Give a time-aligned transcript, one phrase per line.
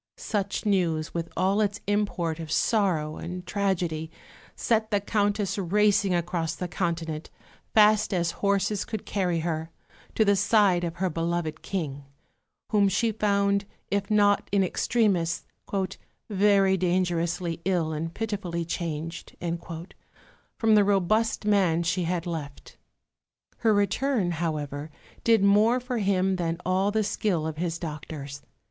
[0.17, 4.09] Such news, with all its import of sorrow and tragedy,
[4.55, 7.29] set the Countess racing across the Continent,
[7.75, 9.69] fast as horses could carry her,
[10.15, 12.03] to the side of her beloved King,
[12.71, 15.45] whom she found, if not in extremis,
[16.31, 19.35] "very dangerously ill and pitifully changed"
[20.57, 22.75] from the robust man she had left.
[23.59, 24.89] Her return, however,
[25.23, 28.41] did more for him than all the skill of his doctors.